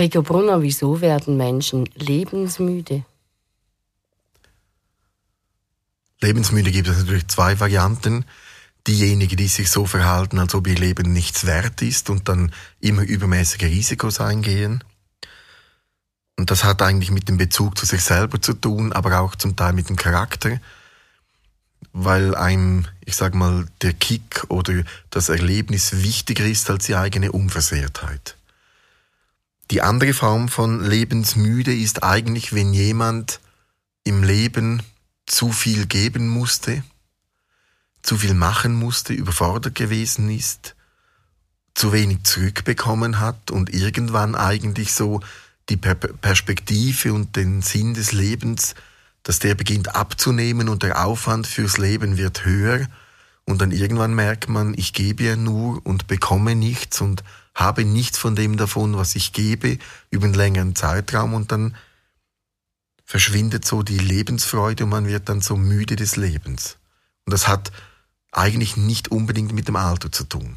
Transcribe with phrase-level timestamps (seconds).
[0.00, 3.04] Rico Brunner, wieso werden Menschen lebensmüde?
[6.22, 8.24] Lebensmüde gibt es natürlich zwei Varianten.
[8.86, 12.50] Diejenigen, die sich so verhalten, als ob ihr Leben nichts wert ist und dann
[12.80, 14.82] immer übermäßige Risikos eingehen.
[16.38, 19.54] Und das hat eigentlich mit dem Bezug zu sich selber zu tun, aber auch zum
[19.54, 20.58] Teil mit dem Charakter,
[21.92, 27.32] weil einem, ich sag mal, der Kick oder das Erlebnis wichtiger ist als die eigene
[27.32, 28.39] Unversehrtheit.
[29.70, 33.40] Die andere Form von lebensmüde ist eigentlich, wenn jemand
[34.02, 34.82] im Leben
[35.26, 36.82] zu viel geben musste,
[38.02, 40.74] zu viel machen musste, überfordert gewesen ist,
[41.74, 45.20] zu wenig zurückbekommen hat und irgendwann eigentlich so
[45.68, 48.74] die per Perspektive und den Sinn des Lebens,
[49.22, 52.88] dass der beginnt abzunehmen und der Aufwand fürs Leben wird höher
[53.46, 58.18] und dann irgendwann merkt man, ich gebe ja nur und bekomme nichts und habe nichts
[58.18, 59.78] von dem davon, was ich gebe,
[60.10, 61.76] über einen längeren Zeitraum und dann
[63.04, 66.78] verschwindet so die Lebensfreude und man wird dann so müde des Lebens.
[67.26, 67.72] Und das hat
[68.30, 70.56] eigentlich nicht unbedingt mit dem Alter zu tun.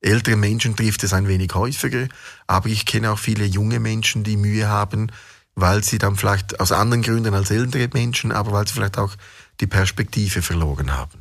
[0.00, 2.06] Ältere Menschen trifft es ein wenig häufiger,
[2.46, 5.10] aber ich kenne auch viele junge Menschen, die Mühe haben,
[5.54, 9.14] weil sie dann vielleicht aus anderen Gründen als ältere Menschen, aber weil sie vielleicht auch
[9.60, 11.18] die Perspektive verloren haben.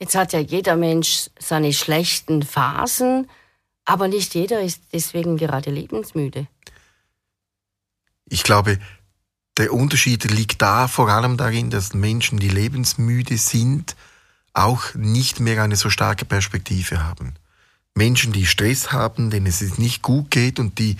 [0.00, 3.28] Jetzt hat ja jeder Mensch seine schlechten Phasen.
[3.84, 6.46] Aber nicht jeder ist deswegen gerade lebensmüde.
[8.26, 8.78] Ich glaube,
[9.56, 13.96] der Unterschied liegt da vor allem darin, dass Menschen, die lebensmüde sind,
[14.52, 17.34] auch nicht mehr eine so starke Perspektive haben.
[17.94, 20.96] Menschen, die Stress haben, denen es nicht gut geht und die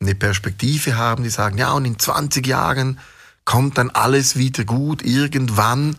[0.00, 3.00] eine Perspektive haben, die sagen, ja, und in 20 Jahren
[3.44, 5.96] kommt dann alles wieder gut, irgendwann,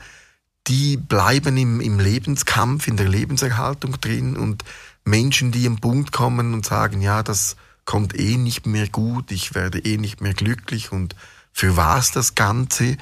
[0.67, 4.63] die bleiben im, im Lebenskampf, in der Lebenserhaltung drin und
[5.03, 9.53] Menschen, die am Punkt kommen und sagen, ja, das kommt eh nicht mehr gut, ich
[9.53, 11.15] werde eh nicht mehr glücklich und
[11.53, 12.97] für was das Ganze,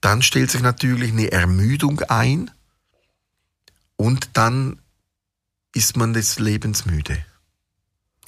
[0.00, 2.50] dann stellt sich natürlich eine Ermüdung ein
[3.96, 4.80] und dann
[5.72, 7.24] ist man des Lebens müde.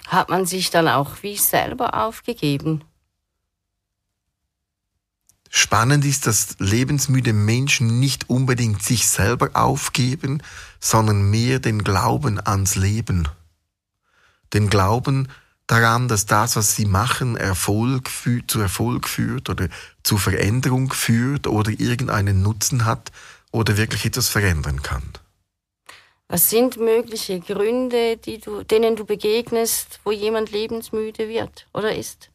[0.06, 2.84] Hat man sich dann auch wie selber aufgegeben?
[5.50, 10.42] Spannend ist, dass lebensmüde Menschen nicht unbedingt sich selber aufgeben,
[10.80, 13.28] sondern mehr den Glauben ans Leben.
[14.52, 15.28] Den Glauben
[15.66, 18.10] daran, dass das, was sie machen, Erfolg
[18.46, 19.68] zu Erfolg führt oder
[20.02, 23.12] zu Veränderung führt oder irgendeinen Nutzen hat
[23.52, 25.02] oder wirklich etwas verändern kann.
[26.28, 32.30] Was sind mögliche Gründe, du, denen du begegnest, wo jemand lebensmüde wird oder ist?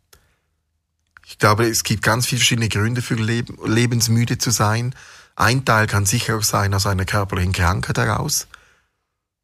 [1.33, 4.94] Ich glaube, es gibt ganz viele verschiedene Gründe für Leb lebensmüde zu sein.
[5.35, 8.47] Ein Teil kann sicher auch sein aus einer körperlichen Krankheit heraus.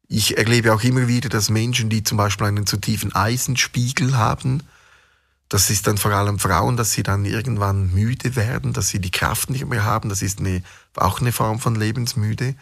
[0.06, 4.62] Ich erlebe auch immer wieder, dass Menschen, die zum Beispiel einen zu tiefen Eisenspiegel haben,
[5.48, 9.10] das ist dann vor allem Frauen, dass sie dann irgendwann müde werden, dass sie die
[9.10, 10.08] Kraft nicht mehr haben.
[10.10, 10.62] Das ist eine,
[10.94, 12.54] auch eine Form von Lebensmüde.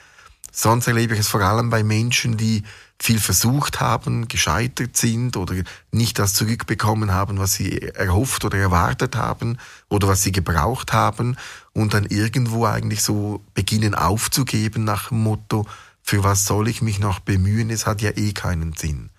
[0.52, 2.62] Sonst erlebe ich es vor allem bei Menschen, die
[3.00, 5.54] viel versucht haben, gescheitert sind oder
[5.92, 9.58] nicht das zurückbekommen haben, was sie erhofft oder erwartet haben
[9.88, 11.36] oder was sie gebraucht haben
[11.72, 15.66] und dann irgendwo eigentlich so beginnen aufzugeben nach dem Motto,
[16.02, 19.10] für was soll ich mich noch bemühen, es hat ja eh keinen Sinn.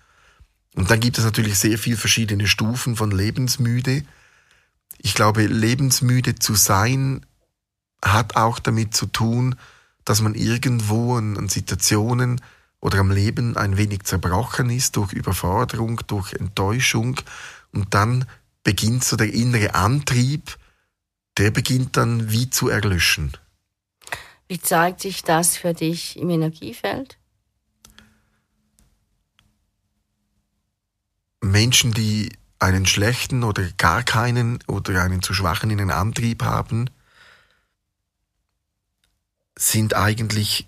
[0.74, 4.02] Und dann gibt es natürlich sehr viele verschiedene Stufen von lebensmüde.
[4.98, 7.24] Ich glaube, lebensmüde zu sein
[8.04, 9.56] hat auch damit zu tun,
[10.04, 12.40] dass man irgendwo an, an Situationen
[12.80, 17.20] oder am Leben ein wenig zerbrochen ist durch Überforderung, durch Enttäuschung
[17.72, 18.24] und dann
[18.64, 20.56] beginnt so der innere Antrieb,
[21.36, 23.32] der beginnt dann wie zu erlöschen.
[24.48, 27.18] Wie zeigt sich das für dich im Energiefeld?
[31.40, 36.90] Menschen, die einen schlechten oder gar keinen oder einen zu schwachen inneren Antrieb haben,
[39.60, 40.66] sind eigentlich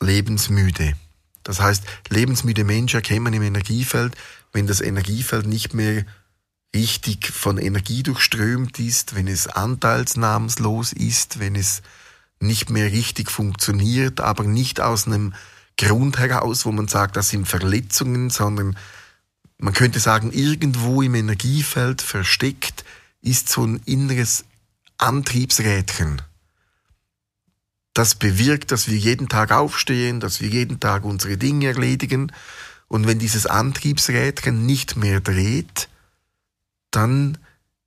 [0.00, 0.94] lebensmüde.
[1.42, 4.14] Das heißt, lebensmüde Menschen erkennt man im Energiefeld,
[4.52, 6.04] wenn das Energiefeld nicht mehr
[6.74, 11.82] richtig von Energie durchströmt ist, wenn es anteilsnahmslos ist, wenn es
[12.38, 15.34] nicht mehr richtig funktioniert, aber nicht aus einem
[15.76, 18.78] Grund heraus, wo man sagt, das sind Verletzungen, sondern
[19.58, 22.84] man könnte sagen, irgendwo im Energiefeld versteckt
[23.20, 24.44] ist so ein inneres
[24.98, 26.22] Antriebsrädchen
[27.94, 32.32] das bewirkt, dass wir jeden Tag aufstehen, dass wir jeden Tag unsere Dinge erledigen.
[32.88, 35.88] Und wenn dieses Antriebsrädchen nicht mehr dreht,
[36.90, 37.38] dann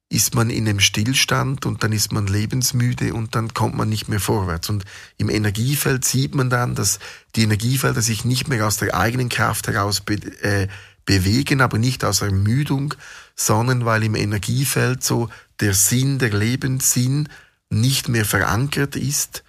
[0.10, 4.08] ist man in einem Stillstand und dann ist man lebensmüde und dann kommt man nicht
[4.08, 4.70] mehr vorwärts.
[4.70, 4.86] Und
[5.18, 7.00] im Energiefeld sieht man dann, dass
[7.36, 10.04] die Energiefelder sich nicht mehr aus der eigenen Kraft heraus
[10.42, 10.68] äh,
[11.06, 12.94] bewegen, aber nicht aus Ermüdung,
[13.36, 15.30] sondern weil im Energiefeld so
[15.60, 17.28] der Sinn, der Lebenssinn
[17.70, 19.44] nicht mehr verankert ist.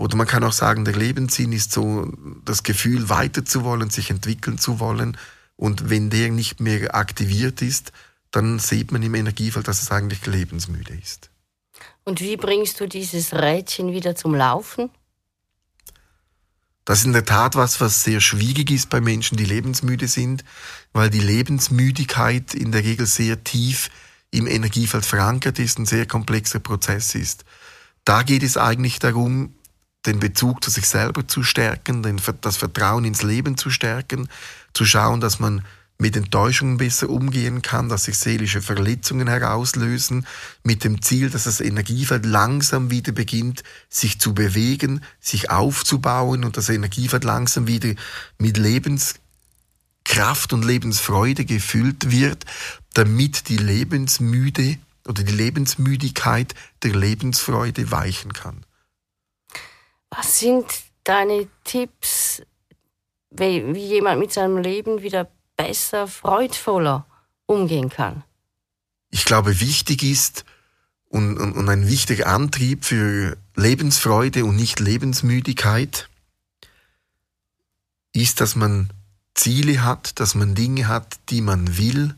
[0.00, 2.10] Oder man kann auch sagen, der Lebenssinn ist so
[2.46, 5.18] das Gefühl, weiter zu wollen, sich entwickeln zu wollen.
[5.56, 7.92] Und wenn der nicht mehr aktiviert ist,
[8.30, 11.28] dann sieht man im Energiefeld, dass es eigentlich lebensmüde ist.
[12.02, 14.88] Und wie bringst du dieses Rädchen wieder zum Laufen?
[16.86, 20.44] Das ist in der Tat was, was sehr schwierig ist bei Menschen, die lebensmüde sind,
[20.94, 23.90] weil die Lebensmüdigkeit in der Regel sehr tief
[24.30, 27.44] im Energiefeld verankert ist, ein sehr komplexer Prozess ist.
[28.06, 29.56] Da geht es eigentlich darum,
[30.06, 32.02] den Bezug zu sich selber zu stärken,
[32.40, 34.28] das Vertrauen ins Leben zu stärken,
[34.72, 35.62] zu schauen, dass man
[36.00, 40.26] mit Enttäuschungen besser umgehen kann, dass sich seelische Verletzungen herauslösen,
[40.62, 46.56] mit dem Ziel, dass das Energiefeld langsam wieder beginnt, sich zu bewegen, sich aufzubauen und
[46.56, 47.94] das Energiefeld langsam wieder
[48.38, 52.46] mit Lebenskraft und Lebensfreude gefüllt wird,
[52.94, 58.64] damit die Lebensmüde oder die Lebensmüdigkeit der Lebensfreude weichen kann.
[60.10, 60.66] Was sind
[61.04, 62.42] deine Tipps,
[63.30, 67.06] wie, jemand mit seinem Leben wieder besser, freudvoller
[67.46, 68.24] umgehen kann?
[69.10, 70.44] Ich glaube, wichtig ist
[71.08, 76.08] und, und, und ein wichtiger Antrieb für Lebensfreude und nicht Lebensmüdigkeit
[78.12, 78.90] ist, dass man
[79.34, 82.14] Ziele hat, dass man Dinge hat, die man will,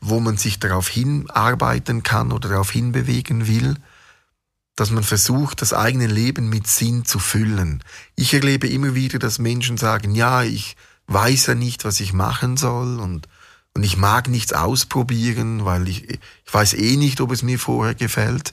[0.00, 3.76] wo man sich darauf hinarbeiten kann oder darauf hinbewegen will,
[4.76, 7.82] dass man versucht, das eigene Leben mit Sinn zu füllen.
[8.14, 10.76] Ich erlebe immer wieder, dass Menschen sagen, ja, ich
[11.06, 13.26] weiß ja nicht, was ich machen soll und,
[13.74, 16.20] und ich mag nichts ausprobieren, weil ich, ich
[16.52, 18.52] weiß eh nicht, ob es mir vorher gefällt.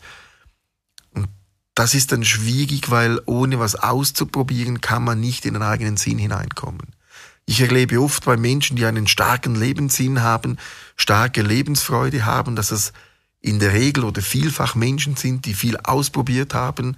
[1.13, 1.27] Und
[1.75, 6.19] das ist dann schwierig, weil ohne was auszuprobieren kann man nicht in den eigenen Sinn
[6.19, 6.95] hineinkommen.
[7.45, 10.57] Ich erlebe oft bei Menschen, die einen starken Lebenssinn haben,
[10.95, 12.93] starke Lebensfreude haben, dass es
[13.43, 16.95] in der Regel oder vielfach Menschen sind, die viel ausprobiert haben,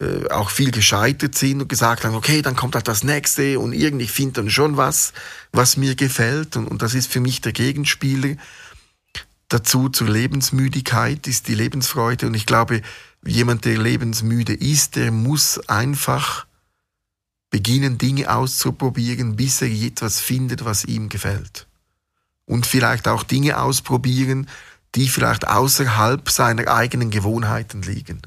[0.00, 3.72] äh, auch viel gescheitert sind und gesagt haben, okay, dann kommt halt das nächste und
[3.72, 5.12] irgendwie finde dann schon was,
[5.52, 8.36] was mir gefällt und, und das ist für mich der Gegenspieler.
[9.48, 12.82] Dazu zur Lebensmüdigkeit ist die Lebensfreude und ich glaube,
[13.24, 16.46] jemand, der lebensmüde ist, der muss einfach
[17.50, 21.68] beginnen, Dinge auszuprobieren, bis er etwas findet, was ihm gefällt.
[22.44, 24.48] Und vielleicht auch Dinge ausprobieren,
[24.94, 28.22] die vielleicht außerhalb seiner eigenen Gewohnheiten liegen.